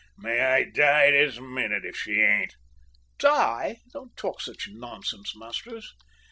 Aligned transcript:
May 0.17 0.39
I 0.41 0.63
die 0.63 1.11
this 1.11 1.39
minute 1.39 1.85
if 1.85 1.95
she 1.95 2.21
ain't!" 2.23 2.55
"Die! 3.19 3.81
don't 3.93 4.17
talk 4.17 4.41
such 4.41 4.67
nonsense, 4.71 5.35
Masters." 5.35 5.93